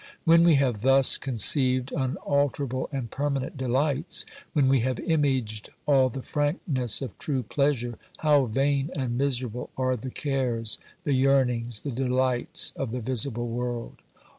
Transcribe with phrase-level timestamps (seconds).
[0.25, 6.23] When we have thus conceived unalterable and permanent delights, when we have imaged all the
[6.23, 12.73] frankness of true pleasure, how vain and miserable are the cares, the yearnings, the delights
[12.75, 13.97] of the visible world